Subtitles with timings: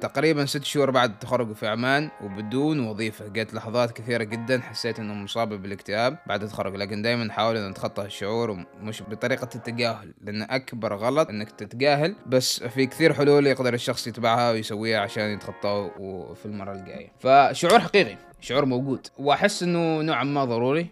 [0.00, 3.28] تقريبا ست شهور بعد التخرج في عمان وبدون وظيفة.
[3.28, 6.76] جت لحظات كثيرة جدا حسيت إنه مصاب بالاكتئاب بعد التخرج.
[6.76, 12.62] لكن دائما حاول ان اتخطى الشعور مش بطريقة التجاهل لأن أكبر غلط إنك تتجاهل بس
[12.62, 15.90] في كثير حلول يقدر الشخص يتبعها ويسويها عشان يتخطى
[16.34, 17.12] في المرة الجاية.
[17.20, 18.27] فشعور حقيقي.
[18.40, 19.06] شعور موجود.
[19.18, 20.86] وأحس إنه نوعا ما ضروري.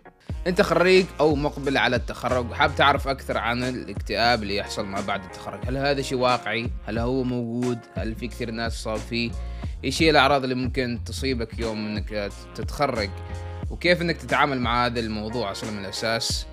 [0.46, 5.24] أنت خريج أو مقبل على التخرج حاب تعرف أكثر عن الاكتئاب اللي يحصل ما بعد
[5.24, 5.60] التخرج.
[5.66, 9.30] هل هذا شيء واقعي؟ هل هو موجود؟ هل في كثير ناس صاب فيه
[9.84, 13.10] إيش هي الأعراض اللي ممكن تصيبك يوم إنك تتخرج؟
[13.70, 16.46] وكيف إنك تتعامل مع هذا الموضوع أصلا من الأساس؟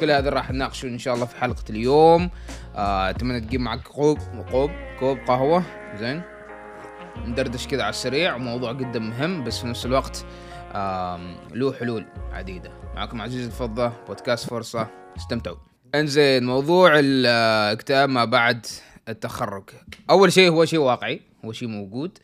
[0.00, 2.30] كل هذا راح نناقشه إن شاء الله في حلقة اليوم.
[2.76, 4.18] آه، أتمنى تجيب معك كوب
[4.50, 5.64] كوب كوب قهوة.
[5.98, 6.22] زين.
[7.16, 10.24] ندردش كذا على السريع موضوع جدا مهم بس في نفس الوقت
[11.54, 12.72] له حلول عديدة.
[12.94, 14.88] معكم عزيز الفضة بودكاست فرصة.
[15.16, 15.56] استمتعوا.
[15.94, 18.66] انزين موضوع الاكتئاب ما بعد
[19.08, 19.64] التخرج.
[20.10, 22.18] أول شيء هو شيء واقعي هو شيء موجود.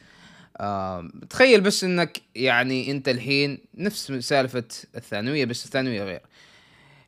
[1.30, 4.64] تخيل بس إنك يعني أنت الحين نفس سالفة
[4.96, 6.20] الثانوية بس الثانوية غير.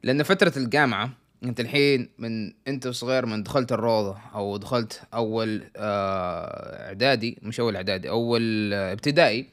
[0.02, 1.10] لأن فترة الجامعة
[1.44, 7.76] انت الحين من انت صغير من دخلت الروضة أو دخلت اول آه، اعدادي مش اول
[7.76, 9.46] اعدادي اول ابتدائي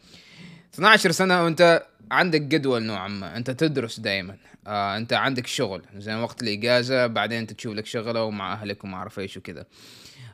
[0.73, 6.15] 12 سنة وانت عندك جدول نوعا ما انت تدرس دائما آه انت عندك شغل زي
[6.15, 9.65] وقت الإجازة بعدين انت تشوف لك شغلة ومع أهلك وما أعرف إيش وكذا.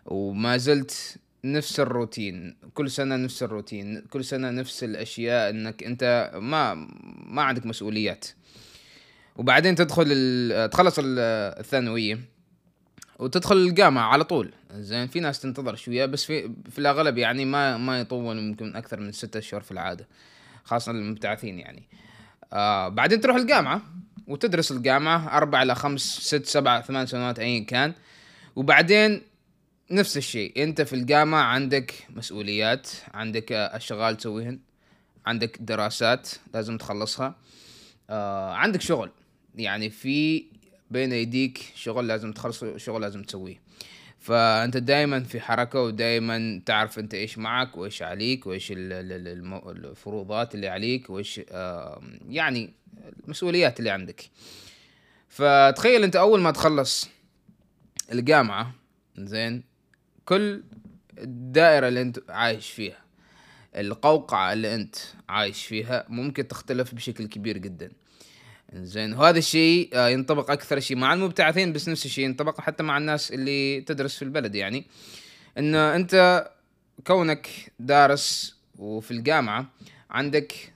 [0.06, 6.74] وما زلت نفس الروتين كل سنة نفس الروتين كل سنة نفس الأشياء إنك أنت ما
[7.26, 8.26] ما عندك مسؤوليات.
[9.36, 12.20] وبعدين تدخل تخلص الثانوية
[13.20, 14.54] وتدخل الجامعة على طول.
[14.74, 19.00] زين في ناس تنتظر شوية بس في في الأغلب يعني ما ما يطول ممكن أكثر
[19.00, 20.08] من ستة أشهر في العادة
[20.64, 21.84] خاصة المبتعثين يعني.
[22.54, 23.82] آه بعدين تروح الجامعة
[24.28, 27.94] وتدرس الجامعة أربع إلى خمس ست سبع ثمان سنوات أيا كان.
[28.56, 29.22] وبعدين
[29.92, 34.60] نفس الشيء أنت في الجامعة عندك مسؤوليات عندك أشغال تسويهن
[35.26, 37.36] عندك دراسات لازم تخلصها
[38.10, 39.12] آه عندك شغل.
[39.56, 40.46] يعني في
[40.92, 43.62] بين ايديك شغل لازم تخلصه شغل لازم تسويه.
[44.20, 51.10] فانت دائما في حركة ودائما تعرف انت إيش معك وايش عليك وايش الفروضات اللي عليك
[51.10, 51.42] وايش
[52.30, 52.74] يعني
[53.24, 54.30] المسؤوليات اللي عندك.
[55.30, 57.10] فتخيل انت أول ما تخلص
[58.12, 58.74] الجامعة
[59.18, 59.64] زين
[60.26, 60.64] كل
[61.18, 63.04] الدائرة اللي انت عايش فيها
[63.76, 64.96] القوقعة اللي انت
[65.30, 67.92] عايش فيها ممكن تختلف بشكل كبير جدا.
[68.76, 72.98] زين وهذا الشيء آه، ينطبق أكثر شيء مع المبتعثين بس نفس الشيء ينطبق حتى مع
[72.98, 74.86] الناس اللي تدرس في البلد يعني.
[75.58, 76.46] انه أنت
[77.08, 79.66] كونك دارس وفي الجامعة
[80.10, 80.74] عندك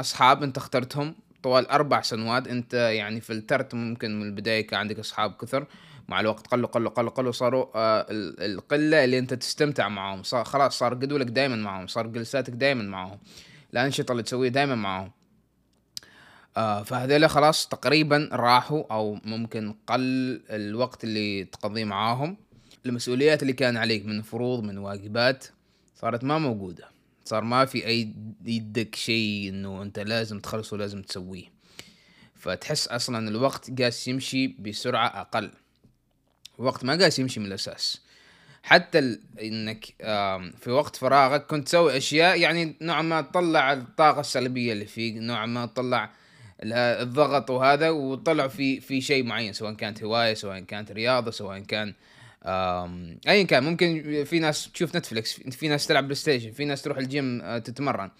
[0.00, 5.32] أصحاب أنت اخترتهم طوال أربع سنوات أنت يعني فلترت ممكن من البداية كان عندك أصحاب
[5.32, 5.66] كثر
[6.08, 10.78] مع الوقت قلوا قلوا قلوا قلوا صاروا آه القلة اللي أنت تستمتع معاهم صار خلاص
[10.78, 13.18] صار جدولك دائما معاهم صار جلساتك دائما معاهم
[13.72, 15.10] الأنشطة اللي تسويها دائما معاهم.
[16.56, 20.00] آه خلاص تقريبا راحوا أو ممكن قل
[20.50, 22.36] الوقت اللي تقضيه معاهم.
[22.86, 25.46] المسؤوليات اللي كان عليك من فروض من واجبات
[26.00, 26.88] صارت ما موجودة.
[27.24, 28.14] صار ما في أي
[28.44, 31.44] يدك شيء إنه أنت لازم تخلصه ولازم تسويه.
[32.34, 35.50] فتحس أصلا الوقت قاس يمشي بسرعة أقل.
[36.58, 38.00] الوقت ما قاس يمشي من الأساس.
[38.62, 39.84] حتى إنك
[40.58, 45.46] في وقت فراغك كنت تسوي أشياء يعني نوعا ما تطلع الطاقة السلبية اللي فيك نوعا
[45.46, 46.10] ما تطلع
[46.72, 51.94] الضغط وهذا وطلع في في شيء معين سواء كانت هواية سواء كانت رياضة سواء كان
[53.28, 53.64] ايا كان.
[53.64, 58.10] ممكن في ناس تشوف Netflix في ناس تلعب PlayStation في ناس تروح الجيم آه، تتمرن.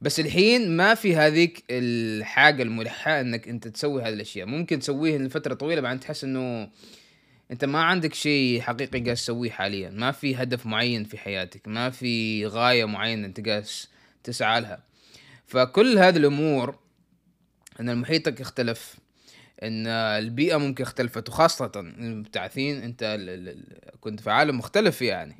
[0.00, 4.46] بس الحين ما في هذيك الحاجة الملحة إنك أنت تسوي هذه الأشياء.
[4.46, 6.68] ممكن تسويه لفترة طويلة بعدين تحس إنه
[7.50, 9.90] أنت ما عندك شيء حقيقي قاعد تسويه حاليا.
[9.90, 13.66] ما في هدف معين في حياتك ما في غاية معينة أنت قاعد
[14.24, 14.82] تسعى لها.
[15.46, 16.78] فكل هذه الأمور
[17.80, 18.96] إن محيطك يختلف
[19.62, 23.18] إن البيئة ممكن اختلفت وخاصة المبتعثين أنت
[24.00, 25.36] كنت في عالم مختلف يعني.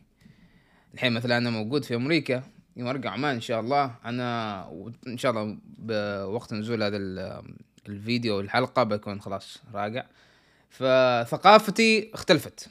[0.94, 2.42] الحين مثلا أنا موجود في أمريكا
[2.76, 4.62] يوم أرجع عمان إن شاء الله أنا
[5.06, 6.96] ان شاء الله بوقت نزول هذا
[7.88, 10.04] الفيديو والحلقة بكون خلاص راجع.
[10.70, 12.70] فثقافتي اختلفت.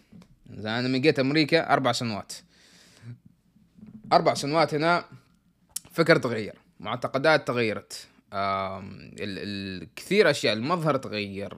[0.49, 2.33] أنا من جيت أمريكا أربع سنوات.
[4.13, 5.05] أربع سنوات هنا
[5.91, 8.07] فكر تغير معتقدات تغيرت.
[9.19, 11.57] الكثير أشياء المظهر تغير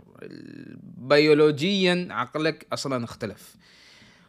[0.97, 3.55] بيولوجيا عقلك أصلا اختلف.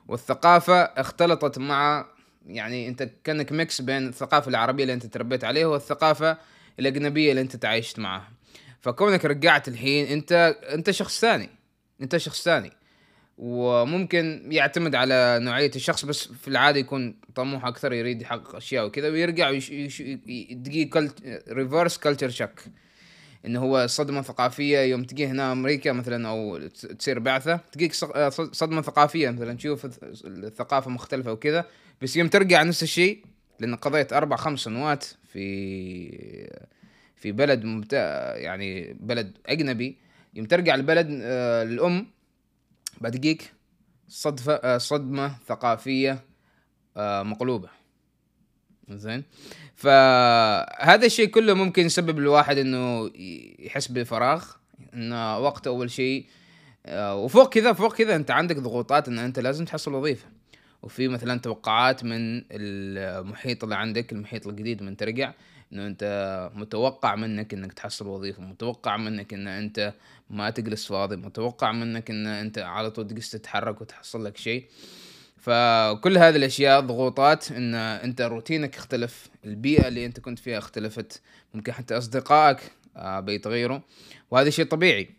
[0.09, 2.07] والثقافة اختلطت مع
[2.47, 6.37] يعني أنت كأنك ميكس بين الثقافة العربية اللي أنت تربيت عليها والثقافة
[6.79, 8.31] الأجنبية اللي أنت تعايشت معها.
[8.81, 11.49] فكونك رجعت الحين أنت أنت شخص ثاني
[12.03, 12.73] أنت شخص ثاني.
[13.41, 19.09] وممكن يعتمد على نوعية الشخص بس في العادة يكون طموح أكثر يريد يحقق أشياء وكذا
[19.09, 19.51] ويرجع
[20.51, 21.11] دقيقة
[21.49, 22.61] reverse culture shock
[23.47, 26.59] إنه هو صدمة ثقافية يوم تجي هنا أمريكا مثلا أو
[26.99, 27.95] تصير بعثة تجيك
[28.53, 29.87] صدمة ثقافية مثلا تشوف
[30.25, 31.65] الثقافة مختلفة وكذا
[32.03, 33.25] بس يوم ترجع نفس الشيء
[33.61, 36.61] لأن قضيت أربع خمس سنوات في
[37.17, 39.97] في بلد ممتع يعني بلد أجنبي
[40.35, 41.65] يوم ترجع البلد آه،
[43.01, 43.53] بتجيك
[44.09, 46.25] صدفة آه، صدمة ثقافية
[46.97, 47.69] آه، مقلوبة.
[48.89, 49.25] زين؟
[49.77, 53.11] فهذا الشيء كله ممكن يسبب الواحد إنه
[53.59, 54.45] يحس بفراغ
[54.95, 56.27] إنه وقت أول شيء
[56.89, 60.27] وفوق كذا فوق كذا أنت عندك ضغوطات إن أنت لازم تحصل وظيفة.
[60.83, 65.33] وفي مثلا توقعات من المحيط اللي عندك المحيط الجديد من ترجع
[65.73, 69.95] إنه أنت متوقع منك إنك تحصل وظيفة متوقع منك إن أنت
[70.31, 74.65] ما تجلس فاضي متوقع منك إن أنت على طول تجلس تتحرك وتحصل لك شيء.
[75.37, 81.23] فكل هذه الأشياء ضغوطات إن أنت روتينك اختلف البيئة اللي أنت كنت فيها اختلفت
[81.55, 82.59] ممكن حتى أصدقائك
[82.97, 83.81] آه، بيتغيروا.
[84.31, 85.11] وهذا شيء طبيعي.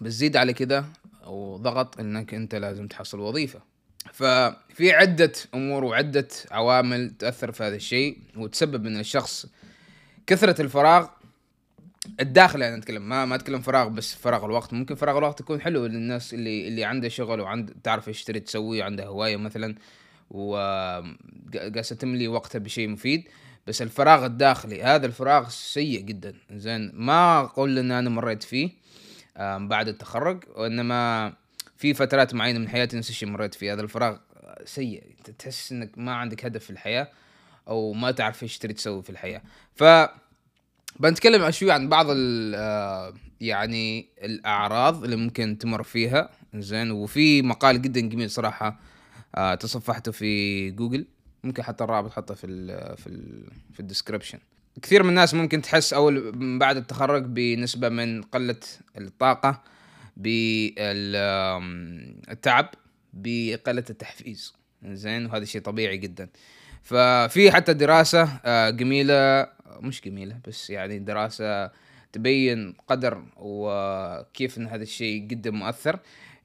[0.00, 0.84] بتزيد على كده
[1.26, 3.60] وضغط إنك أنت لازم تحصل وظيفة.
[4.12, 9.46] ففي عدة أمور وعدة عوامل تأثر في هذا الشيء وتسبب إن الشخص
[10.30, 11.08] كثرة الفراغ
[12.20, 14.72] الداخلي أنا أتكلم ما ما أتكلم فراغ بس فراغ الوقت.
[14.72, 18.82] ممكن فراغ الوقت يكون حلو للناس اللي اللي عنده شغل وعند تعرف إيش تريد تسوي
[18.82, 19.74] عنده هواية مثلا
[20.30, 23.28] وقاعد تملي وقتها بشيء مفيد.
[23.66, 26.34] بس الفراغ الداخلي هذا الفراغ سيء جدا.
[26.50, 28.70] زين ما أقول إن أنا مريت فيه
[29.56, 31.32] بعد التخرج وإنما
[31.76, 33.72] في فترات معينة من حياتي نفس الشيء مريت فيه.
[33.72, 34.16] هذا الفراغ
[34.64, 35.02] سيء
[35.38, 37.10] تحس إنك ما عندك هدف في الحياة.
[37.68, 39.42] أو ما تعرف إيش تريد تسوي في الحياة.
[39.74, 39.84] ف
[41.00, 46.30] بنتكلم شوي عن بعض آه، يعني الأعراض اللي ممكن تمر فيها.
[46.54, 48.80] زين وفي مقال جدا جميل صراحة
[49.34, 51.06] آه، تصفحته في جوجل.
[51.44, 54.38] ممكن حتى الرابط حطه في ال في ال في ال description.
[54.82, 58.60] كثير من الناس ممكن تحس اول بعد التخرج بنسبة من قلة
[58.98, 59.62] الطاقة
[60.16, 61.54] بالتعب
[63.12, 64.54] بقلة التحفيز.
[64.84, 66.28] زين وهذا شيء طبيعي جدا.
[66.82, 69.46] ففي حتى دراسة آه، جميلة
[69.80, 71.70] مش جميلة بس يعني دراسة
[72.12, 75.98] تبين قدر وكيف إن هذا الشيء جدا مؤثر.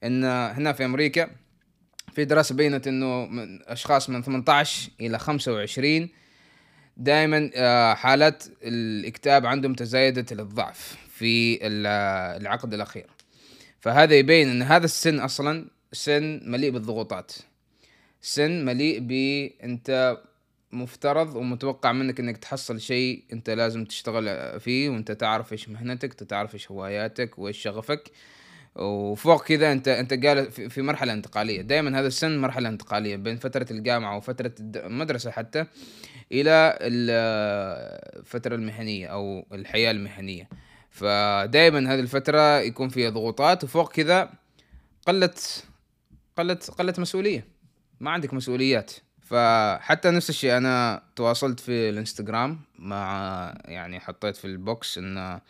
[0.04, 1.30] إن هنا في أمريكا
[2.12, 6.08] في دراسة بينت إنه من أشخاص من 18 إلى 25
[6.96, 13.06] دائما آه، حالات الاكتئاب عندهم تزايدت للضعف في العقد الأخير.
[13.80, 17.32] فهذا يبين إن هذا السن أصلا سن مليء بالضغوطات.
[18.20, 19.12] سن مليء ب
[19.64, 20.18] انت
[20.72, 26.54] مفترض ومتوقع منك انك تحصل شيء انت لازم تشتغل فيه وانت تعرف إيش مهنتك تعرف
[26.54, 28.10] إيش هواياتك وايش شغفك.
[28.76, 31.62] وفوق كذا انت انت قال في مرحلة انتقالية.
[31.62, 35.66] دائما هذا السن مرحلة انتقالية بين فترة الجامعة وفترة المدرسة حتى
[36.32, 40.48] إلى الفترة المهنية أو الحياة المهنية.
[40.90, 44.30] فدائما هذه الفترة يكون فيها ضغوطات وفوق كذا
[45.06, 45.64] قلت
[46.36, 47.55] قلت قلت مسؤولية.
[48.00, 48.92] ما عندك مسؤوليات.
[49.22, 55.40] فحتى نفس الشيء أنا تواصلت في الإنستغرام مع يعني حطيت في البوكس إن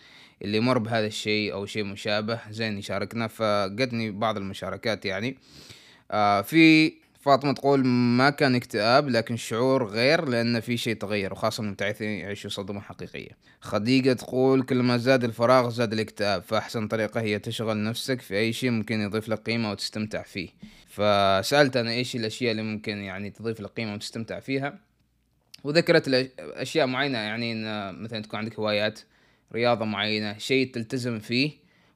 [0.42, 3.26] اللي مر بهذا الشيء أو شيء مشابه زين يشاركنا.
[3.26, 5.38] فقدني بعض المشاركات يعني.
[6.10, 6.92] آه في
[7.26, 12.50] فاطمة تقول ما كان اكتئاب لكن شعور غير لأن في شيء تغير وخاصة المبتعثين يعيشوا
[12.50, 13.30] صدمة حقيقية.
[13.60, 18.52] خديجة تقول كل ما زاد الفراغ زاد الاكتئاب فأحسن طريقة هي تشغل نفسك في أي
[18.52, 20.48] شيء ممكن يضيف لك قيمة وتستمتع فيه.
[20.88, 24.78] فسألت أنا إيش الأشياء اللي ممكن يعني تضيف لك قيمة وتستمتع فيها؟
[25.64, 26.08] وذكرت
[26.38, 27.54] أشياء معينة يعني
[27.92, 29.00] مثلا تكون عندك هوايات
[29.52, 31.50] رياضة معينة شيء تلتزم فيه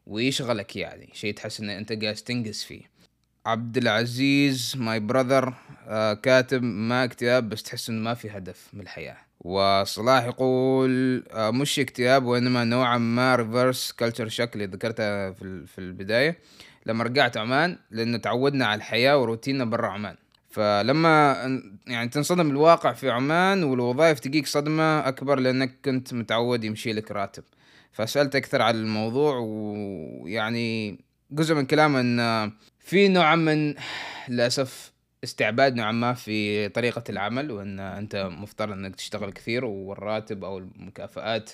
[0.06, 2.99] ويشغلك يعني شيء تحس إن أنت جالس تنجز فيه.
[3.46, 5.54] عبد العزيز my brother
[5.88, 9.16] آه كاتب مو اكتئاب بس تحس إنه ما في هدف من الحياة.
[9.40, 15.78] وصلاح يقول آه مش اكتئاب وإنما نوعا ما reverse culture shock اللي ذكرتها في, في
[15.78, 16.38] البداية.
[16.86, 20.16] لما رجعت عمان لأنه تعودنا على الحياة وروتيننا برا عمان.
[20.50, 21.32] فلما
[21.86, 27.44] يعني تنصدم الواقع في عمان والوظائف تجيك صدمة أكبر لأنك كنت متعود يمشي لك راتب.
[27.92, 30.98] فسألت أكثر عن الموضوع ويعني
[31.30, 32.52] جزء من كلامه أن
[32.90, 33.74] في نوع من
[34.28, 34.92] للأسف
[35.24, 41.50] استعباد نوعا ما في طريقة العمل وأن أنت مفترض أنك تشتغل كثير والراتب أو المكافآت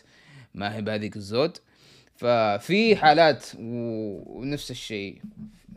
[0.54, 1.58] ما هي بهذيك الزود.
[2.16, 5.20] ففي حالات ونفس الشيء.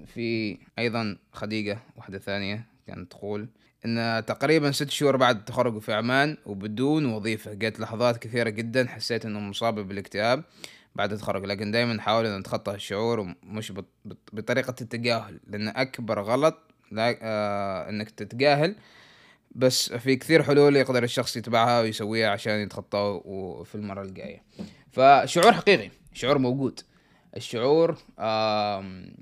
[0.06, 3.48] في أيضا خديجة واحدة ثانية كانت تقول
[3.86, 7.54] إن تقريبا ست شهور بعد التخرج في عمان وبدون وظيفة.
[7.54, 10.44] جت لحظات كثيرة جدا حسيت إنه مصابة بالاكتئاب.
[11.00, 13.36] بعد التخرج لكن دائما نحاول ان نتخطى الشعور
[14.06, 16.58] بط- بطريقة التجاهل لأن أكبر غلط
[16.98, 18.76] آه إنك تتجاهل.
[19.52, 23.22] بس في كثير حلول يقدر الشخص يتبعها ويسويها عشان يتخطى
[23.66, 24.44] في المرة الجاية.
[24.92, 25.90] فشعور حقيقي.
[26.14, 26.80] شعور موجود.
[27.38, 29.14] الشعور آم،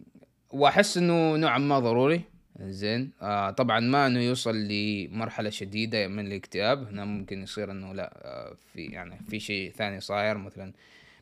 [0.50, 2.22] وأحس إنه نوعا ما ضروري.
[2.60, 3.12] زين.
[3.22, 6.88] آه طبعا ما إنه يوصل لمرحلة شديدة من الاكتئاب.
[6.88, 10.38] هنا ممكن يصير إنه لا آه في يعني في شيء ثاني صاير.
[10.38, 10.74] مثلا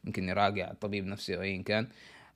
[0.06, 1.88] ممكن يراجع طبيب نفسي أو ايا كان.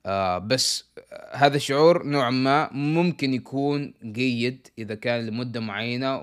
[0.06, 0.84] آه بس
[1.32, 6.16] هذا الشعور نوعا ما ممكن يكون جيد إذا كان لمدة معينة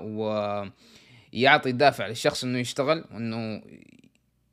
[1.32, 3.62] ويعطي دافع للشخص إنه يشتغل وإنه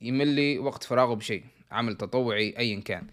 [0.02, 3.08] يملي وقت فراغه بشيء عمل تطوعي ايا كان.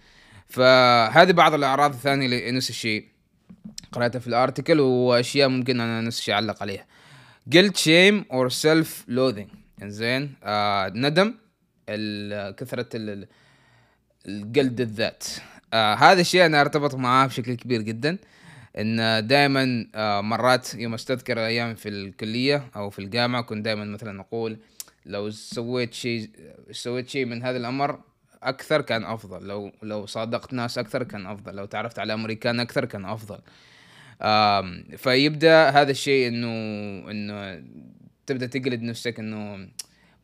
[0.49, 3.05] فهذه بعض الأعراض الثانية لنفس الشيء.
[3.93, 6.87] قرأتها في الارتكل وأشياء ممكن أنا نفس الشيء أعلق عليها.
[7.55, 11.35] Guilt shame or self loathing إنزين آه ندم
[12.57, 12.89] كثرة
[14.29, 15.25] الجلد الذات.
[15.75, 18.19] آه هذا الشيء أنا أرتبط معاه بشكل كبير جدا
[18.79, 24.21] إن دائما آه مرات يوم أستذكر الأيام في الكلية أو في الجامعة كنت دائما مثلا
[24.21, 24.59] أقول
[25.07, 26.31] لو سويت شيء
[26.71, 28.01] سويت شيء من هذا الأمر
[28.43, 32.85] أكثر كان أفضل لو لو صادقت ناس أكثر كان أفضل لو تعرفت على أمريكان أكثر
[32.85, 33.39] كان أفضل.
[34.97, 36.49] فيبدأ هذا الشيء إنه
[37.11, 37.65] إنه
[38.27, 39.69] تبدأ تجلد نفسك إنه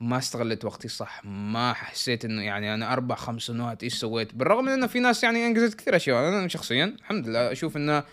[0.01, 4.65] ما استغليت وقتي صح ما حسيت إنه يعني أنا أربع خمس سنوات إيش سويت؟ بالرغم
[4.65, 8.05] من إنه في ناس يعني أنجزت كثير أشياء أنا شخصيا الحمد لله أشوف إنه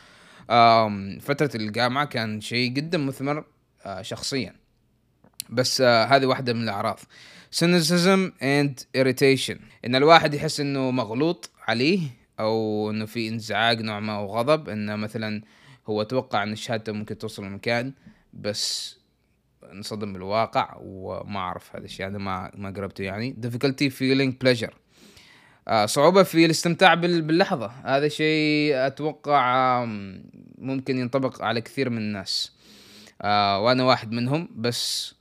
[0.50, 3.46] آم، فترة الجامعة كان شيء جدا مثمر
[3.86, 4.56] آه، شخصيا.
[5.50, 7.00] بس آه هذه واحدة من الأعراض.
[7.56, 9.58] Cynicism and irritation.
[9.86, 12.00] إن الواحد يحس إنه مغلوط عليه
[12.40, 15.42] أو إنه في انزعاج نوع ما أو غضب إنه مثلا
[15.88, 17.94] هو توقع إن شهادته ممكن توصل لمكان
[18.34, 18.98] بس
[19.78, 23.36] انصدم بالواقع وما أعرف هذا الشيء أنا ما ما قربته يعني.
[23.46, 24.74] difficulty feeling pleasure.
[25.68, 27.66] آه، صعوبة في الاستمتاع بال- باللحظة.
[27.68, 29.86] هذا شيء أتوقع
[30.58, 32.52] ممكن ينطبق على كثير من الناس.
[33.22, 35.16] آه وأنا واحد منهم بس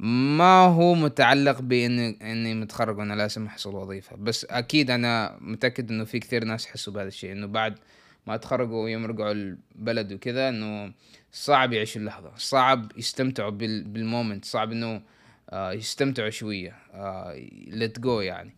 [0.00, 4.16] ما هو متعلق باني إني متخرج وأنا لازم أحصل وظيفة.
[4.16, 7.78] بس أكيد أنا متأكد إنه في كثير ناس يحسوا بهذا الشيء إنه بعد
[8.26, 10.92] ما تخرجوا يوم رجعوا البلد وكذا إنه
[11.32, 12.32] صعب يعيشوا اللحظة.
[12.36, 15.02] صعب يستمتعوا بال بالمومنت صعب إنه
[15.50, 18.54] آه يستمتعوا شوية آه ليت جو يعني.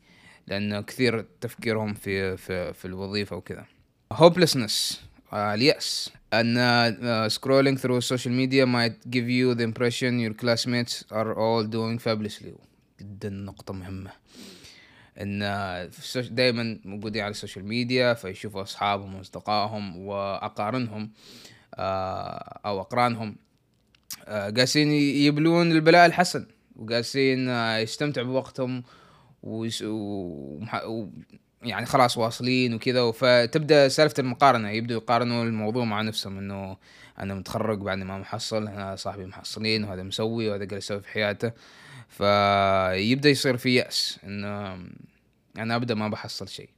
[0.47, 3.65] لأنه كثير تفكيرهم في في في الوظيفة وكذا.
[4.15, 4.97] Hopelessness
[5.33, 5.55] آه
[6.33, 11.65] أن uh, scrolling through social media might give you the impression your classmates are all
[11.65, 12.53] doing fabulously.
[13.01, 14.11] جدا نقطة مهمة.
[15.21, 15.39] إن
[16.31, 21.11] دائما موجودين على ال social media فيشوفوا أصحابهم وأصدقائهم وأقرانهم
[21.75, 23.37] آه، أو أقرانهم
[24.25, 26.47] آه، جالسين يبلون البلاء الحسن
[26.77, 28.83] وجالسين آه، يستمتعوا بوقتهم.
[29.43, 30.85] ومح...
[30.85, 31.09] و...
[31.63, 36.77] يعني خلاص واصلين وكذا فتبدأ سالفة المقارنة يبدوا يقارنوا الموضوع مع نفسهم إنه
[37.19, 41.53] أنا متخرج بعد ما محصل أنا صاحبي محصلين وهذا مسوي وهذا قاعد يسوي في حياته
[42.09, 44.75] فيبدأ يصير في يأس إنه
[45.59, 46.69] أنا أبدأ ما بحصل شيء.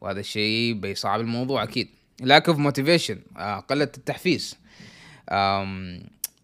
[0.00, 1.88] وهذا الشيء بيصعب الموضوع أكيد.
[2.22, 4.56] Lack of motivation آه، قله التحفيز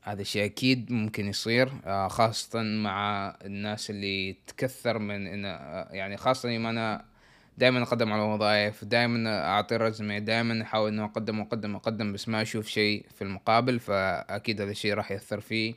[0.06, 6.16] هذا الشيء أكيد ممكن يصير آه، خاصة مع الناس اللي تكثر من إن آه، يعني
[6.16, 7.04] خاصة يوم أنا
[7.58, 12.42] دائما أقدم على وظائف دائما أعطي رزمي دائما أحاول إنه أقدم واقدم واقدم بس ما
[12.42, 15.74] أشوف شيء في المقابل فأكيد هذا الشيء راح يأثر في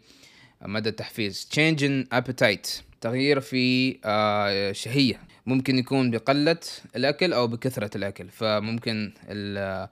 [0.62, 1.50] مدى التحفيز.
[1.54, 2.82] Change in appetite.
[3.02, 5.20] تغيير في آه، شهية.
[5.46, 6.60] ممكن يكون بقلة
[6.96, 8.30] الأكل أو بكثرة الأكل.
[8.30, 9.88] فممكن ال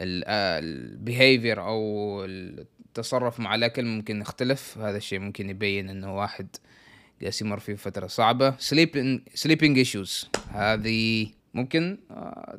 [0.00, 4.78] البيهيفير أو التصرف مع الأكل ممكن يختلف.
[4.78, 6.48] هذا الشيء ممكن يبين إنه واحد
[7.22, 8.50] جالس يمر في فترة صعبة.
[8.50, 10.26] Sleeping sleeping issues.
[10.52, 12.58] هذه ممكن آه،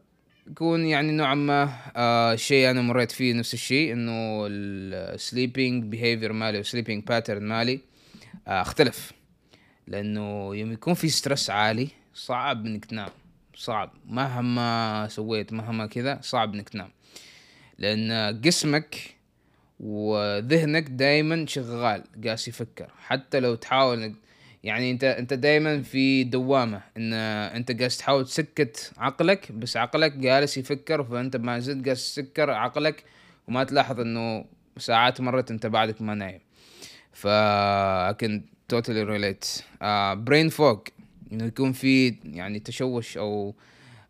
[0.49, 6.33] يكون يعني نوعا ما آه شيء أنا مريت فيه نفس الشيء إنه ال sleeping behavior
[6.33, 7.79] مالي وال sleeping pattern مالي
[8.47, 9.11] آه اختلف.
[9.87, 13.09] لأنه يوم يكون في stress عالي صعب إنك تنام.
[13.55, 13.91] صعب.
[14.05, 16.89] مهما سويت مهما كذا صعب إنك تنام.
[17.77, 18.95] لأن جسمك
[19.79, 22.89] وذهنك دايما شغال قاس يفكر.
[22.97, 24.13] حتى لو تحاول
[24.63, 30.57] يعني انت انت دايما في دوامة إن انت قاعد تحاول تسكت عقلك بس عقلك جالس
[30.57, 33.03] يفكر فأنت ما زلت جالس تسكر عقلك
[33.47, 34.45] وما تلاحظ إنه
[34.77, 36.39] ساعات مرت أنت بعدك ما نايم.
[37.13, 37.27] ف
[38.09, 39.63] I can totally relate.
[39.81, 40.91] uh, brain fog
[41.31, 43.55] إنه يكون في يعني تشوش أو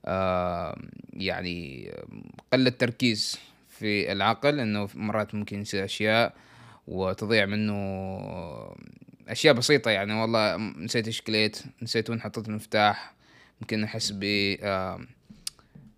[0.07, 0.79] uh,
[1.13, 1.91] يعني
[2.53, 3.39] قلة تركيز
[3.69, 6.33] في العقل إنه مرات ممكن يصير أشياء
[6.87, 7.75] وتضيع منه
[9.29, 13.13] أشياء بسيطة يعني والله نسيت إيش كليت نسيت وين حطيت المفتاح.
[13.61, 14.55] ممكن أحس ب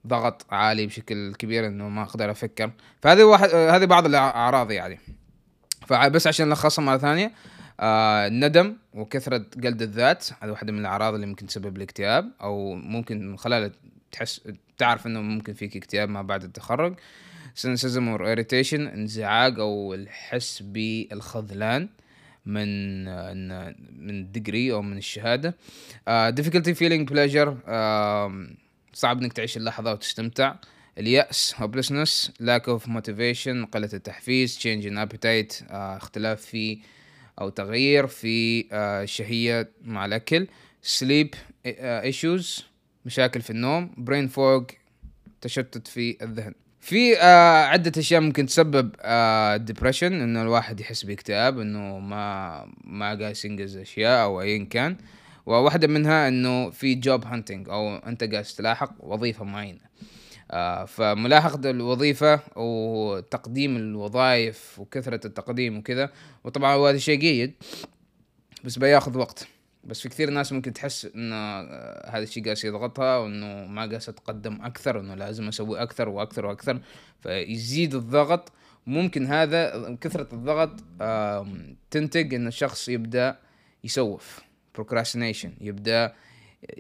[0.08, 2.72] ضغط عالي بشكل كبير إنه ما أقدر أفكر.
[3.02, 5.00] فهذه واحد هذه بعض الاعراض يعني.
[5.88, 7.32] فبس عشان نلخصها مرة ثانية
[7.80, 13.32] آه الندم وكثرة جلد الذات هذه واحدة من الأعراض اللي ممكن تسبب الاكتئاب أو ممكن
[13.32, 13.72] من خلالها
[14.12, 14.42] تحس
[14.78, 16.96] تعرف إنه ممكن فيك اكتئاب ما بعد التخرج.
[17.66, 21.90] or irritation انزعاج أو الحس بالخذلان.
[22.46, 23.06] من
[24.08, 25.56] من degree أو من الشهادة.
[26.10, 27.54] difficulty feeling pleasure.
[27.68, 28.32] uh,
[28.94, 30.56] صعب إنك تعيش اللحظة وتستمتع.
[30.98, 36.80] اليأس hopelessness lack of motivation قلة التحفيز change in appetite uh, اختلاف في
[37.42, 40.48] أو تغيير في آه، الشهية مع الأكل.
[41.00, 42.62] sleep آه، issues
[43.06, 44.76] مشاكل في النوم brain fog
[45.42, 46.54] تشتت في الذهن.
[46.82, 53.06] في آه عدة أشياء ممكن تسبب آه depression إنه الواحد يحس باكتئاب إنه ما ما
[53.06, 54.98] قاعد ينجز أشياء أو ايا كان.
[55.46, 59.82] وواحدة منها إنه في job hunting أو أنت قاعد تلاحق وظيفة معينة.
[60.52, 66.10] آه فملاحقة الوظيفة وتقديم الوظائف وكثرة التقديم وكذا
[66.44, 67.54] وطبعا هذا شيء جيد
[68.64, 69.48] بس بياخذ وقت.
[69.84, 73.94] بس في كثير ناس ممكن تحس ان آه، هذا الشيء قاعد يضغطها وإنه ما قاعد
[73.94, 76.82] اتقدم أكثر إنه لازم أسوي أكثر وأكثر وأكثر.
[77.22, 78.52] فيزيد الضغط.
[78.88, 80.80] ممكن هذا كثرة الضغط
[81.92, 83.38] تنتج إن الشخص يبدأ
[83.84, 84.42] يسوف.
[84.78, 86.14] procrastination يبدأ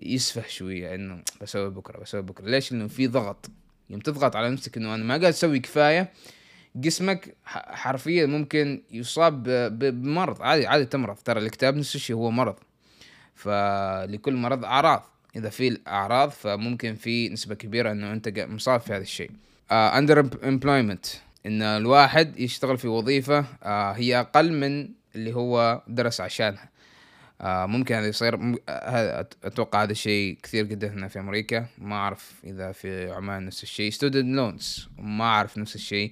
[0.04, 2.46] يسفه شوية إنه بسوي بكرة بسوي بكرة.
[2.46, 3.50] ليش؟ لأنه في ضغط.
[3.90, 6.12] يوم تضغط على نفسك إنه أنا ما قاعد أسوي كفاية
[6.76, 9.44] جسمك حرفيا ممكن يصاب
[9.80, 10.42] بمرض.
[10.42, 11.16] عادي عادي تمرض.
[11.16, 12.56] ترى الاكتئاب نفس الشيء هو مرض.
[13.42, 15.04] فلكل مرض أعراض.
[15.36, 19.32] إذا في اعراض فممكن في نسبة كبيرة إنه أنت مصاب في هذا الشيء.
[19.72, 21.06] under uh, employment
[21.46, 23.46] إن الواحد يشتغل في وظيفة uh,
[23.98, 26.70] هي أقل من اللي هو درس عشانها.
[27.42, 28.60] آه ممكن هذا يصير
[29.44, 31.66] أتوقع هذا الشيء كثير جدا هنا في أمريكا.
[31.78, 33.92] ما أعرف إذا في عمان نفس الشيء.
[33.92, 36.12] student loans ما أعرف نفس الشيء.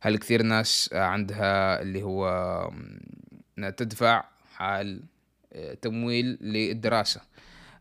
[0.00, 2.70] هل كثير ناس عندها اللي هو
[3.76, 4.24] تدفع
[4.54, 5.11] حال آه،
[5.82, 7.20] تمويل للدراسة.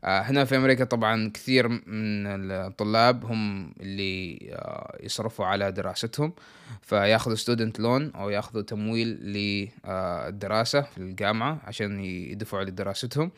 [0.04, 6.34] آه، هنا في أمريكا طبعا كثير من الطلاب هم اللي آه، يصرفوا على دراستهم
[6.82, 13.32] فياخذوا ستودنت لون أو ياخذوا تمويل للدراسة في الجامعة عشان يدفعوا لدراستهم.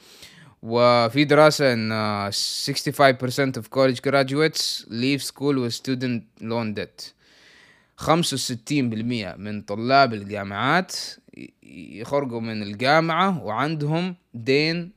[0.61, 1.91] وفي دراسة إن
[2.31, 7.13] 65% of college graduates leave school with student loan debt.
[7.97, 10.95] 65% من طلاب الجامعات
[11.63, 14.91] يخرجوا من الجامعة وعندهم دين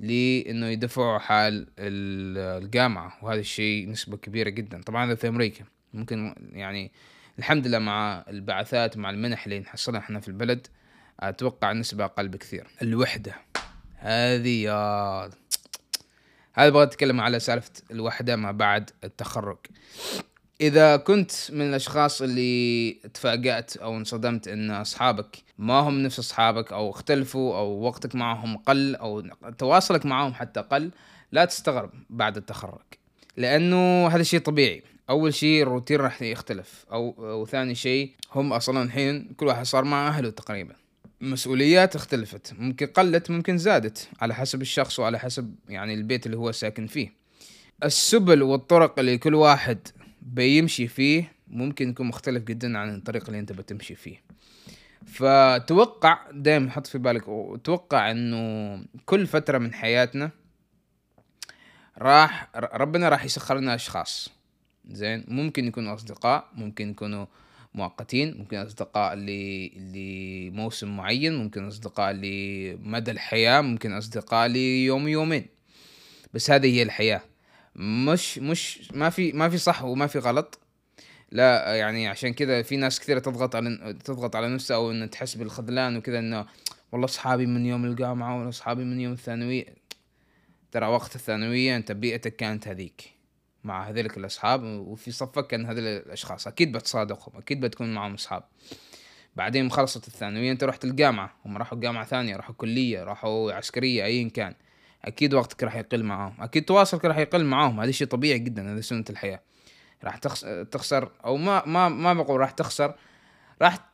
[0.00, 4.82] لإنه يدفعوا حال الجامعة وهذا الشيء نسبة كبيرة جدا.
[4.82, 5.64] طبعا هذا في أمريكا.
[5.94, 6.92] ممكن يعني
[7.38, 10.66] الحمد لله مع البعثات مع المنح اللي نحصلها إحنا في البلد
[11.20, 12.66] أتوقع نسبة أقل بكثير.
[12.82, 13.34] الوحدة.
[13.96, 15.30] هذه يا
[16.54, 19.58] هذا بغيت أتكلم على سالفة الوحدة ما بعد التخرج.
[20.60, 26.90] إذا كنت من الأشخاص اللي تفاجأت أو انصدمت إن أصحابك ما هم نفس أصحابك أو
[26.90, 29.20] اختلفوا أو وقتك معهم قل أو
[29.58, 30.90] تواصلك معهم حتى قل
[31.32, 32.80] لا تستغرب بعد التخرج.
[33.36, 34.82] لأنه هذا شيء طبيعي.
[35.10, 36.86] أول شيء الروتين راح يختلف.
[36.92, 40.74] أو وثاني شيء هم أصلا الحين كل واحد صار مع أهله تقريبا.
[41.20, 42.54] مسؤوليات اختلفت.
[42.58, 44.08] ممكن قلت ممكن زادت.
[44.20, 47.12] على حسب الشخص وعلى حسب يعني البيت اللي هو ساكن فيه.
[47.84, 49.78] السبل والطرق اللي كل واحد
[50.22, 54.22] بيمشي فيه ممكن يكون مختلف جدا عن الطريق اللي أنت بتمشي فيه.
[55.06, 60.30] فتوقع دائما حط في بالك وتوقع إنه كل فترة من حياتنا
[61.98, 64.30] راح ربنا راح يسخر لنا أشخاص.
[64.90, 67.26] زين؟ ممكن يكونوا أصدقاء ممكن يكونوا
[67.74, 75.46] مؤقتين ممكن أصدقاء لموسم معين ممكن أصدقاء لمدى الحياة ممكن أصدقاء ليوم يومين
[76.34, 77.20] بس هذه هي الحياة.
[77.76, 80.58] مش مش ما في ما في صح وما في غلط.
[81.30, 85.34] لا يعني عشان كذا في ناس كثيرة تضغط على تضغط على نفسها أو ان تحس
[85.34, 86.46] بالخذلان وكذا إنه
[86.92, 89.66] والله أصحابي من يوم الجامعة ولا أصحابي من يوم الثانوية.
[90.72, 93.02] ترى وقت الثانوية أنت بيئتك كانت هذيك
[93.64, 96.46] مع هذيلك الأصحاب وفي صفك كان هذول الأشخاص.
[96.46, 98.42] أكيد بتصادقهم أكيد بتكون معهم أصحاب.
[99.36, 104.28] بعدين خلصت الثانوية أنت رحت الجامعة هم راحوا جامعة ثانية راحوا كلية راحوا عسكرية ايا
[104.28, 104.54] كان.
[105.04, 108.80] أكيد وقتك راح يقل معاهم أكيد تواصلك راح يقل معاهم هذا شيء طبيعي جدا هذا
[108.80, 109.40] سنة الحياة.
[110.04, 110.16] راح
[110.70, 112.94] تخسر أو ما ما ما بقول راح تخسر
[113.62, 113.88] راح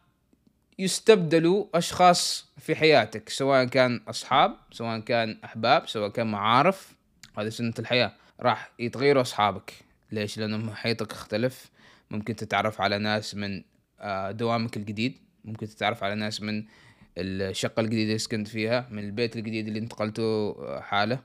[0.79, 6.95] يستبدلوا أشخاص في حياتك سواء كان أصحاب سواء كان أحباب سواء كان معارف.
[7.39, 8.13] هذه سنة الحياة.
[8.41, 9.73] راح يتغيروا أصحابك.
[10.13, 11.71] ليش؟ لأنه محيطك اختلف
[12.11, 13.63] ممكن تتعرف على ناس من
[14.01, 15.19] آه، دوامك الجديد.
[15.45, 16.65] ممكن تتعرف على ناس من
[17.19, 21.19] الشقة الجديدة اللي سكنت فيها من البيت الجديد اللي انتقلته حالة.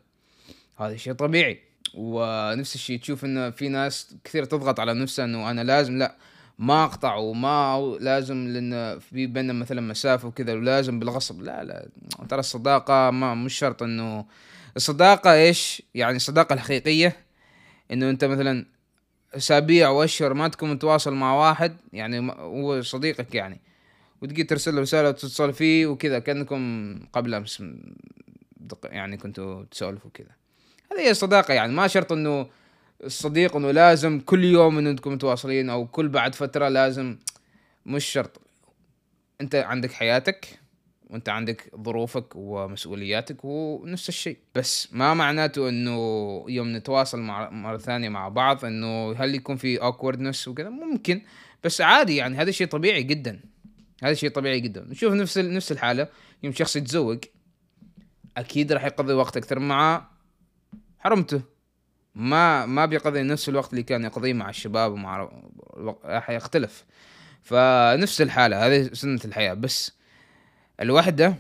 [0.78, 1.69] هذا شيء طبيعي.
[1.94, 6.16] ونفس الشيء تشوف إنه في ناس كثير تضغط على نفسها إنه أنا لازم لا
[6.60, 11.42] ما أقطع وما لازم لأن في بيننا مثلا مسافة وكذا ولازم بالغصب.
[11.42, 11.88] لا لا
[12.30, 14.26] ترى الصداقة ما مش شرط إنه
[14.76, 17.16] الصداقة إيش؟ يعني الصداقة الحقيقية.
[17.92, 18.66] إنه أنت مثلا
[19.36, 23.62] أسابيع واشهر ما تكون متواصل مع واحد يعني هو صديقك يعني
[24.22, 27.64] وتجي ترسل له رسالة وتتصل فيه وكذا كأنكم قبل أمس
[28.84, 30.40] يعني كنتوا تسولفوا كذا.
[30.92, 32.50] هذه هي الصداقه يعني ما شرط إنه
[33.04, 37.18] الصديق إنه لازم كل يوم إنه انكم متواصلين أو كل بعد فترة لازم
[37.86, 38.42] مش شرط.
[39.42, 40.60] أنت عندك حياتك
[41.10, 44.38] وأنت عندك ظروفك ومسؤولياتك ونفس الشيء.
[44.56, 45.96] بس ما معناته إنه
[46.48, 51.22] يوم نتواصل مع مرة ثانية مع بعض إنه هل يكون في اوكوردنس وكذا؟ ممكن.
[51.64, 53.40] بس عادي يعني هذا شيء طبيعي جدا.
[54.04, 54.86] هذا شيء طبيعي جدا.
[54.90, 56.08] نشوف نفس نفس الحالة.
[56.44, 57.20] يوم شخص يتزوج
[58.38, 60.08] أكيد راح يقضي وقت أكثر مع
[61.00, 61.42] حرمته.
[62.16, 65.30] ما ما بيقضي نفس الوقت اللي كان يقضيه مع الشباب ومع
[66.04, 66.86] راح يختلف.
[67.44, 69.54] فنفس الحالة هذه سنة الحياة.
[69.54, 69.92] بس
[70.82, 71.36] الوحدة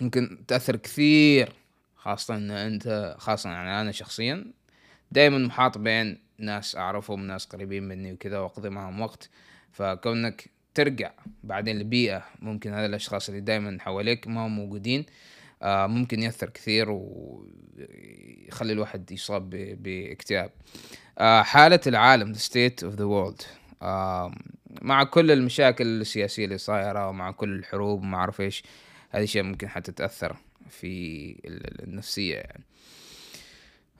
[0.00, 1.52] يمكن تأثر كثير
[1.96, 4.44] خاصة إن أنت خاصة يعني أنا شخصيا
[5.10, 9.30] دائما محاط بين ناس أعرفهم ناس قريبين مني وكذا وأقضي معهم وقت.
[9.72, 11.10] فكونك ترجع
[11.44, 15.06] بعدين لبيئة ممكن هذا الأشخاص اللي دائما حواليك ما هم موجودين
[15.64, 19.50] ممكن يأثر كثير ويخلي الواحد يصاب
[19.82, 20.50] باكتئاب.
[21.18, 23.46] آه حالة العالم the state of the world.
[23.82, 24.34] آه
[24.82, 28.62] مع كل المشاكل السياسية اللي صايرة ومع كل الحروب وما أعرف إيش
[29.10, 30.36] هذه شيء ممكن حتى تأثر
[30.70, 31.36] في
[31.82, 32.64] النفسية يعني.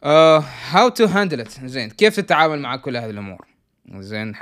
[0.02, 0.40] uh,
[0.72, 1.66] how to handle it.
[1.66, 3.46] زين كيف تتعامل مع كل هذه الأمور؟
[3.94, 4.32] زين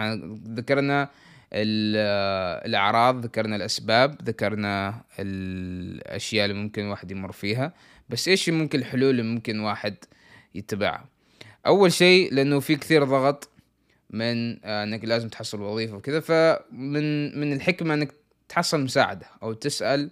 [0.48, 1.10] ذكرنا
[1.52, 7.72] الأعراض ذكرنا الأسباب ذكرنا الأشياء اللي ممكن الواحد يمر فيها.
[8.08, 9.94] بس إيش ممكن الحلول اللي ممكن واحد
[10.54, 11.08] يتبعها؟
[11.66, 13.48] أول شيء لأنه في كثير ضغط
[14.10, 16.20] من آه، إنك لازم تحصل وظيفة وكذا.
[16.20, 18.12] فمن من الحكمة إنك
[18.48, 20.10] تحصل مساعدة أو تسأل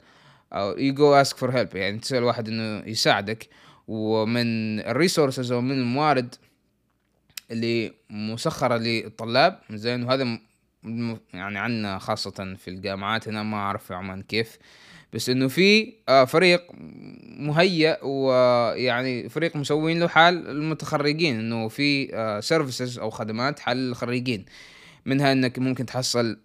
[0.53, 3.48] أو you go ask for help يعني تسأل واحد إنه يساعدك.
[3.88, 6.35] ومن ال resources أو من الموارد
[7.50, 10.38] اللي مسخرة للطلاب زين وهذا
[11.34, 14.58] يعني عنا خاصة في الجامعات هنا ما أعرف في عمان كيف.
[15.12, 16.62] بس إنه في آه، فريق
[17.38, 22.06] مهيأ ويعني فريق مسوين له حال المتخرجين إنه في
[22.42, 24.44] services آه، أو خدمات حال الخريجين.
[25.06, 26.40] منها إنك ممكن تحصل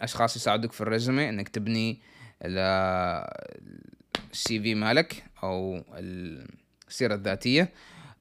[0.00, 2.00] أشخاص يساعدوك في ال resume إنك تبني
[4.32, 5.84] ال CV مالك أو
[6.88, 7.72] السيرة الذاتية.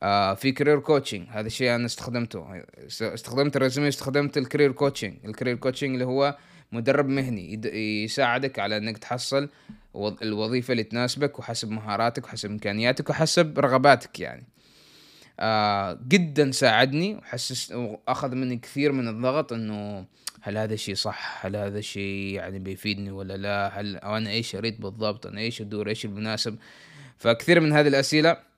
[0.04, 2.64] آه في career coaching هذا الشيء أنا استخدمته.
[3.02, 6.38] استخدمت ال resume استخدمت ال career coaching ال career coaching اللي هو
[6.72, 7.62] مدرب مهني
[8.04, 9.50] يساعدك على إنك تحصل
[9.96, 14.48] الوظيفة اللي تناسبك وحسب مهاراتك وحسب إمكانياتك وحسب رغباتك يعني.
[15.40, 20.06] آه جدا ساعدني وحسس وأخذ مني كثير من الضغط إنه
[20.42, 24.82] هل هذا الشيء صح؟ هل هذا الشيء يعني بيفيدني ولا لا؟ هل أنا إيش أريد
[24.82, 26.58] بالضبط؟ أنا إيش أدور؟ إيش المناسب؟
[27.18, 28.53] فكثير من هذه الأسئلة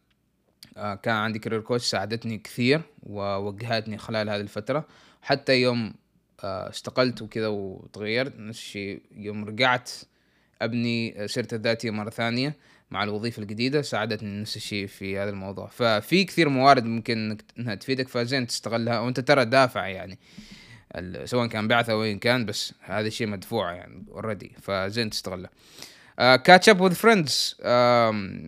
[0.75, 4.85] كان عندي career coach ساعدتني كثير ووجهتني خلال هذه الفترة.
[5.21, 5.93] حتى يوم
[6.43, 9.91] آه استقلت وكذا وتغيرت نفس الشيء يوم رجعت
[10.61, 12.55] أبني سيرتي الذاتيه مرة ثانية
[12.91, 15.67] مع الوظيفة الجديدة ساعدتني نفس الشيء في هذا الموضوع.
[15.67, 18.99] ففي كثير موارد ممكن إنها تفيدك فزين تستغلها.
[18.99, 20.19] وأنت ترى دافع يعني
[21.25, 25.49] سواء كان بعثة أو ايا كان بس هذا الشيء مدفوع يعني already فزين تستغله.
[26.17, 27.57] catch up with friends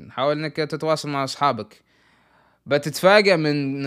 [0.10, 1.87] حاول إنك تتواصل مع أصحابك.
[2.67, 3.84] بتتفاجئ من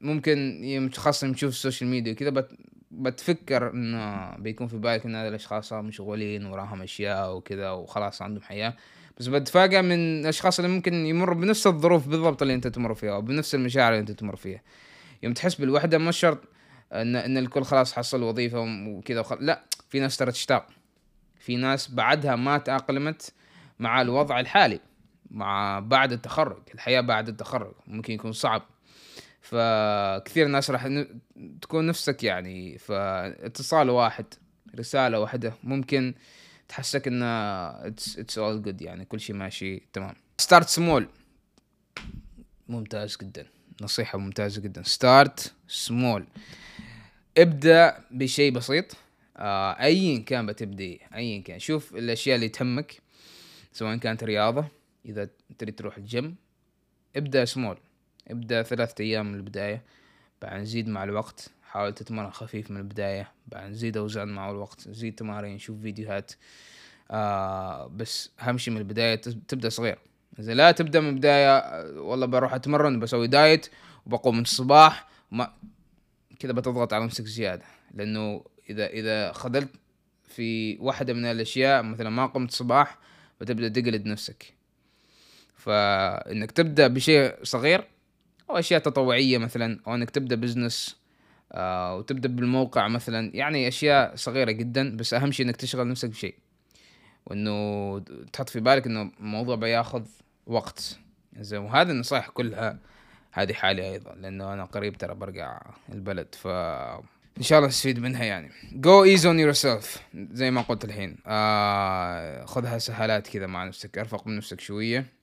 [0.00, 2.46] ممكن خاصة تشوف ال social media كذا
[2.90, 8.74] بتفكر إنه بيكون في بالك إن هذه الأشخاص مشغولين وراهم أشياء وكذا وخلاص عندهم حياة.
[9.18, 13.22] بس بتفاجئ من الأشخاص اللي ممكن يمروا بنفس الظروف بالضبط اللي أنت تمر فيها أو
[13.22, 14.62] بنفس المشاعر اللي أنت تمر فيها.
[15.22, 16.40] يوم تحس بالوحدة مش شرط
[16.92, 19.36] إن إن الكل خلاص حصل وظيفة وكذا وخل...
[19.40, 20.66] لا في ناس ترى تشتاق.
[21.40, 23.32] في ناس بعدها ما تأقلمت
[23.78, 24.80] مع الوضع الحالي.
[25.30, 28.62] مع بعد التخرج الحياة بعد التخرج ممكن يكون صعب.
[29.40, 30.88] فكثير ناس راح
[31.62, 34.24] تكون نفسك يعني فاتصال واحد
[34.78, 36.14] رسالة واحدة ممكن
[36.68, 40.14] تحسك إن it's all good يعني كل شيء ماشي تمام.
[40.38, 41.08] start small
[42.68, 43.46] ممتاز جدا.
[43.82, 44.82] نصيحة ممتازة جدا.
[44.82, 46.26] start small
[47.38, 48.96] ابدأ بشيء بسيط.
[49.36, 51.58] آه ايا كان بتبدي ايا كان.
[51.58, 53.02] شوف الأشياء اللي تهمك
[53.72, 54.68] سواء كانت رياضة
[55.08, 56.36] إذا تريد تروح الجيم
[57.16, 57.78] ابدأ small
[58.28, 59.82] ابدأ ثلاثة أيام من البداية
[60.42, 65.14] بعد نزيد مع الوقت حاول تتمرن خفيف من البداية بعد نزيد أوزان مع الوقت زيد
[65.14, 66.32] تمارين شوف فيديوهات.
[67.10, 69.14] آه بس أهم شي من البداية
[69.48, 69.98] تبدأ صغير.
[70.38, 71.62] زين لا تبدأ من بدايه
[72.00, 73.68] والله بروح أتمرن بسوي دايت
[74.06, 75.52] وبقوم من الصباح ما
[76.38, 77.64] كذا بتضغط على نفسك زيادة.
[77.94, 79.70] لأنه إذا إذا خذلت
[80.24, 82.98] في واحدة من الأشياء مثلا ما قمت الصباح
[83.40, 84.57] بتبدأ تقلد نفسك.
[85.58, 87.84] فإنك تبدأ بشيء صغير
[88.50, 90.96] أو أشياء تطوعية مثلا أو إنك تبدأ business
[91.52, 93.30] آه وتبدأ بالموقع مثلا.
[93.34, 96.34] يعني أشياء صغيرة جدا بس أهم شيء إنك تشغل نفسك بشيء.
[97.26, 97.98] وإنه
[98.32, 100.02] تحط في بالك إنه الموضوع بياخذ
[100.46, 100.98] وقت.
[101.40, 102.78] زين وهذه النصائح كلها
[103.32, 105.60] هذه حالي أيضا لأنه أنا قريب ترى برجع
[105.92, 106.34] البلد.
[106.34, 106.46] ف
[107.38, 108.50] إن شاء الله تستفيد منها يعني.
[108.72, 111.16] go easy on yourself زي ما قلت الحين.
[111.26, 115.17] آه خذها سهالات كذا مع نفسك أرفق من نفسك شوية.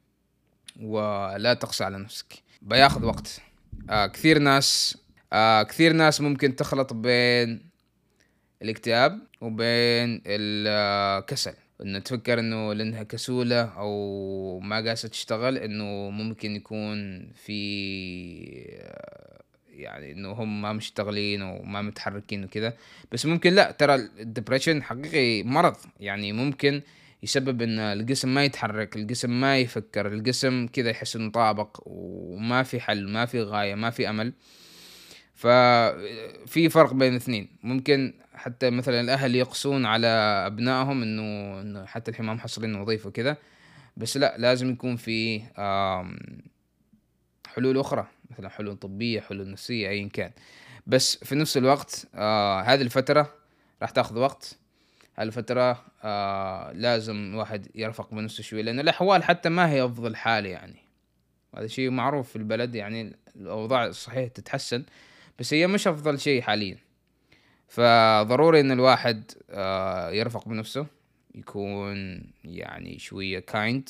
[0.82, 2.34] ولا تقسى على نفسك.
[2.62, 3.42] بياخذ وقت.
[3.90, 4.98] آه كثير ناس
[5.34, 7.70] آه كثير ناس ممكن تخلط بين
[8.62, 11.54] الاكتئاب وبين الكسل.
[11.82, 17.56] إنه تفكر إنه لأنها كسولة أو ما قاسة تشتغل إنه ممكن يكون في
[19.70, 22.74] يعني إنه هم ما مشتغلين وما متحركين وكذا.
[23.12, 25.76] بس ممكن لا ترى الدبريشن حقيقي مرض.
[26.00, 26.82] يعني ممكن
[27.26, 32.80] يسبب إن الجسم ما يتحرك الجسم ما يفكر الجسم كذا يحس إنه طابق وما في
[32.80, 34.34] حل ما في غاية ما في أمل.
[35.34, 37.48] ففي فرق بين الاثنين.
[37.64, 40.08] ممكن حتى مثلا الأهل يقسون على
[40.48, 43.38] أبنائهم إنه حتى الحين ما محصلين وظيفه وكذا.
[43.98, 45.42] بس لا لازم يكون في
[47.48, 48.08] حلول أخرى.
[48.32, 50.32] مثلا حلول طبية حلول نفسية ايا كان.
[50.88, 53.34] بس في نفس الوقت آه هذه الفترة
[53.82, 54.58] راح تأخذ وقت.
[55.16, 60.46] هذه الفترة آه لازم الواحد يرفق بنفسه شوي لأن الأحوال حتى ما هي أفضل حال
[60.46, 60.86] يعني.
[61.58, 64.84] هذا شيء معروف في البلد يعني الأوضاع صحيح تتحسن
[65.40, 66.78] بس هي مش أفضل شيء حاليا.
[67.68, 70.88] فضروري إن الواحد آه، يرفق بنفسه
[71.36, 73.90] يكون يعني شوية كايند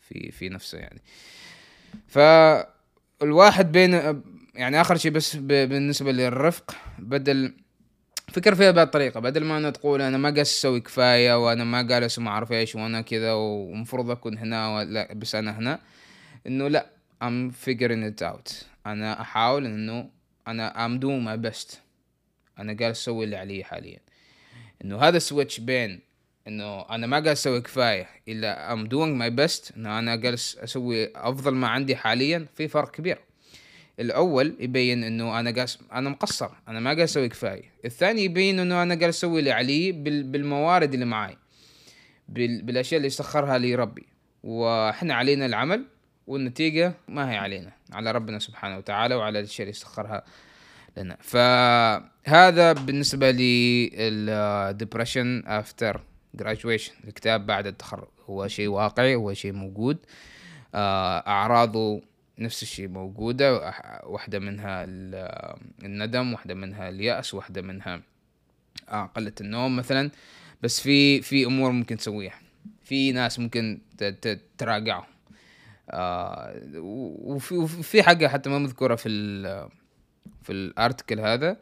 [0.00, 1.02] في في نفسه يعني.
[2.08, 4.22] فالواحد بين
[4.54, 7.54] يعني آخر شيء بس بالنسبة للرفق بدل
[8.34, 11.82] فكر فيها بهذه الطريقة بدل ما أنا تقول أنا ما قاعد أسوي كفاية وأنا ما
[11.82, 15.80] جالس وما أعرف إيش وأنا كذا ومفروض أكون هنا ولا بس أنا هنا
[16.46, 16.86] إنه لا
[17.24, 18.52] I'm figuring it out.
[18.86, 20.10] أنا أحاول إنه
[20.48, 21.76] أنا I'm doing my best.
[22.58, 23.98] أنا قاعد أسوي اللي علي حاليا.
[24.84, 26.00] إنه هذا ال switch بين
[26.48, 31.16] إنه أنا ما قاعد أسوي كفاية إلا I'm doing my best إنه أنا جالس أسوي
[31.16, 33.18] أفضل ما عندي حاليا في فرق كبير.
[34.00, 37.62] الأول يبين إنه أنا قاعد أنا مقصر أنا ما قاعد أسوي كفاية.
[37.84, 41.36] الثاني يبين إنه أنا قاعد أسوي اللي علي بالموارد اللي معاي
[42.28, 44.06] بالأشياء اللي سخرها لي ربي.
[44.42, 45.84] وإحنا علينا العمل
[46.26, 50.24] والنتيجة ما هي علينا على ربنا سبحانه وتعالى وعلى الاشياء اللي سخرها
[50.96, 51.16] لنا.
[51.20, 56.00] فهذا بالنسبة لي ال depression after
[56.34, 58.08] graduation الاكتئاب بعد التخرج.
[58.26, 59.98] هو شيء واقعي هو شيء موجود.
[60.74, 62.02] آه، أعراضه
[62.38, 63.72] نفس الشيء موجودة
[64.04, 64.84] واحدة منها
[65.84, 68.02] الندم واحدة منها اليأس واحدة منها
[68.88, 70.10] آه، قلة النوم مثلا.
[70.62, 72.40] بس في في أمور ممكن تسويها.
[72.84, 73.80] في ناس ممكن
[74.58, 75.04] تراجعهم.
[75.90, 79.08] آه وفي وفي حاجة حتى ما مذكورة في
[80.42, 81.56] في الارتكل هذا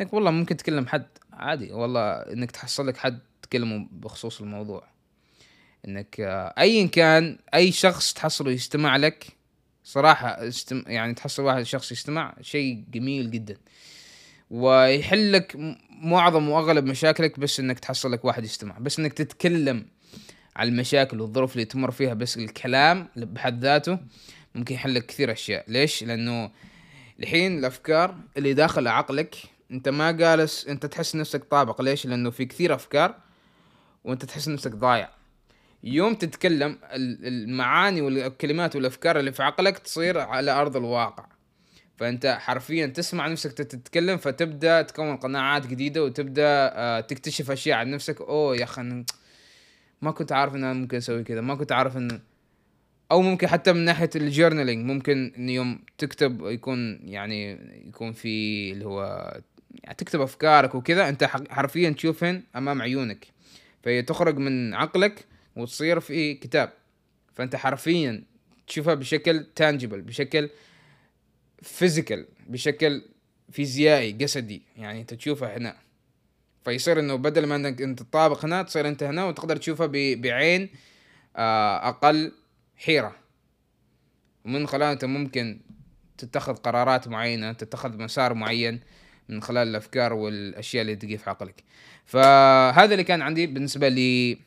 [0.00, 1.72] إنك والله ممكن تكلم حد عادي.
[1.72, 4.84] والله إنك تحصل لك حد تكلمه بخصوص الموضوع.
[5.88, 9.39] إنك آه، ايا كان أي شخص تحصله يستمع لك
[9.90, 10.82] صراحة استم...
[10.86, 13.56] يعني تحصل واحد شخص يستمع شيء جميل جدا.
[14.50, 15.56] ويحل لك
[15.90, 19.86] معظم وأغلب مشاكلك بس إنك تحصل لك واحد يستمع بس إنك تتكلم
[20.56, 23.98] على المشاكل والظروف اللي تمر فيها بس الكلام بحد ذاته
[24.54, 25.64] ممكن يحل لك كثير أشياء.
[25.68, 26.50] ليش؟ لأنه
[27.20, 29.36] الحين الأفكار اللي داخل عقلك
[29.70, 31.82] أنت ما جالس أنت تحس نفسك طابق.
[31.82, 33.14] ليش؟ لأنه في كثير أفكار
[34.04, 35.19] وأنت تحس نفسك ضايع.
[35.84, 41.26] يوم تتكلم المعاني والكلمات والأفكار اللي في عقلك تصير على أرض الواقع.
[41.96, 48.20] فأنت حرفيا تسمع نفسك تتكلم فتبدأ تكون قناعات جديدة وتبدأ آه، تكتشف أشياء عن نفسك.
[48.20, 49.04] أوه يا أخي
[50.02, 52.20] ما كنت عارف إن أنا ممكن أسوي كذا ما كنت عارف إن
[53.10, 58.86] أو ممكن حتى من ناحية الجورنالينج ممكن إن يوم تكتب يكون يعني يكون في اللي
[58.86, 59.02] هو
[59.74, 63.26] يعني تكتب أفكارك وكذا أنت حرفيا تشوفهن أمام عيونك.
[63.82, 65.24] فهي تخرج من عقلك
[65.56, 66.72] وتصير في كتاب.
[67.34, 68.24] فأنت حرفيا
[68.66, 70.50] تشوفها بشكل تانجبل بشكل
[71.62, 73.02] فيزيكال بشكل
[73.52, 74.62] فيزيائي جسدي.
[74.76, 75.76] يعني أنت تشوفها هنا.
[76.64, 79.86] فيصير إنه بدل ما إنك أنت تطابق هنا تصير أنت هنا وتقدر تشوفها
[80.16, 80.68] بعين
[81.36, 82.32] آه، أقل
[82.76, 83.16] حيرة.
[84.44, 85.60] ومن خلالها أنت ممكن
[86.18, 88.80] تتخذ قرارات معينة تتخذ مسار معين
[89.28, 91.64] من خلال الأفكار والأشياء اللي تجي في عقلك.
[92.06, 94.38] فهذا اللي كان عندي بالنسبة لي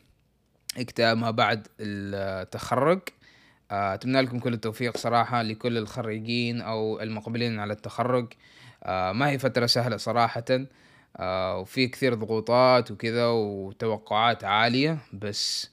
[0.82, 3.00] كتاب ما بعد التخرج.
[3.70, 8.32] آه، أتمنى لكم كل التوفيق صراحة لكل الخريجين أو المقبلين على التخرج.
[8.82, 10.44] آه، ما هي فترة سهلة صراحة.
[11.16, 15.70] آه، وفي كثير ضغوطات وكذا وتوقعات عالية بس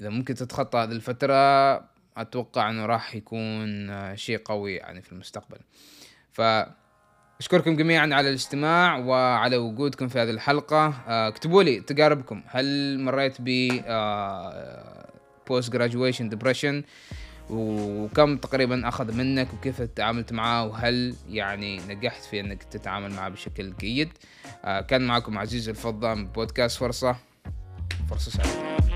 [0.00, 1.74] إذا ممكن تتخطى هذه الفترة
[2.16, 5.58] أتوقع أنه راح يكون شيء قوي يعني في المستقبل.
[6.32, 6.40] ف
[7.42, 10.94] أشكركم جميعا على الاستماع وعلى وجودكم في هذه الحلقة.
[11.08, 12.42] اكتبوا لي تجاربكم.
[12.46, 13.68] هل مريت ب
[15.48, 16.82] post graduation depression
[17.50, 23.72] وكم تقريبا أخذ منك؟ وكيف تعاملت معاه وهل يعني نجحت في إنك تتعامل معاه بشكل
[23.80, 24.08] جيد؟
[24.64, 27.16] آه كان معكم عزيز الفضة من بودكاست فرصة
[28.10, 28.91] فرصة سعيدة.